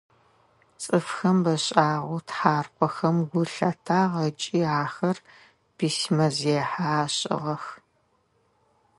Цӏыфхэм 0.81 1.37
бэшӏагъэу 1.43 2.21
тхьаркъохэм 2.27 3.17
гу 3.29 3.41
лъатагъ 3.53 4.15
ыкӏи 4.27 4.61
ахэр 4.81 5.17
письмэзехьэ 5.75 6.85
ашӏыгъэх. 7.01 7.63